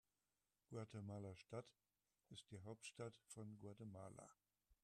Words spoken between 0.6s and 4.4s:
Guatemala-Stadt ist die Hauptstadt von Guatemala.